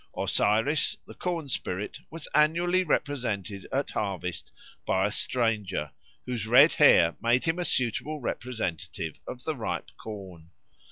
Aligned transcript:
Osiris, 0.17 0.97
the 1.05 1.13
corn 1.13 1.47
spirit, 1.47 1.99
was 2.09 2.27
annually 2.33 2.83
represented 2.83 3.67
at 3.71 3.91
harvest 3.91 4.51
by 4.83 5.05
a 5.05 5.11
stranger, 5.11 5.91
whose 6.25 6.47
red 6.47 6.73
hair 6.73 7.15
made 7.21 7.45
him 7.45 7.59
a 7.59 7.65
suitable 7.65 8.19
representative 8.19 9.19
of 9.27 9.43
the 9.43 9.55
ripe 9.55 9.91
corn. 9.99 10.49